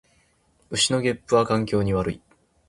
[0.71, 2.21] 牛のげっぷは環境に悪い